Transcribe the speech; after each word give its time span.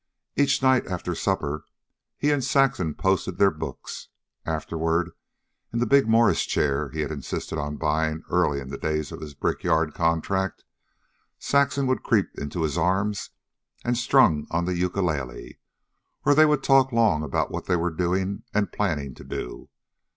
Each 0.35 0.63
night, 0.63 0.87
after 0.87 1.13
supper, 1.13 1.63
he 2.17 2.31
and 2.31 2.43
Saxon 2.43 2.95
posted 2.95 3.37
their 3.37 3.51
books. 3.51 4.07
Afterward, 4.47 5.11
in 5.71 5.77
the 5.77 5.85
big 5.85 6.07
morris 6.07 6.43
chair 6.43 6.89
he 6.89 7.01
had 7.01 7.11
insisted 7.11 7.59
on 7.59 7.77
buying 7.77 8.23
early 8.31 8.59
in 8.61 8.69
the 8.69 8.79
days 8.79 9.11
of 9.11 9.21
his 9.21 9.35
brickyard 9.35 9.93
contract, 9.93 10.63
Saxon 11.37 11.85
would 11.85 12.01
creep 12.01 12.29
into 12.39 12.63
his 12.63 12.79
arms 12.79 13.29
and 13.85 13.95
strum 13.95 14.47
on 14.49 14.65
the 14.65 14.75
ukulele; 14.75 15.59
or 16.25 16.33
they 16.33 16.47
would 16.47 16.63
talk 16.63 16.91
long 16.91 17.21
about 17.21 17.51
what 17.51 17.65
they 17.65 17.75
were 17.75 17.91
doing 17.91 18.41
and 18.55 18.71
planning 18.71 19.13
to 19.13 19.23
do. 19.23 19.69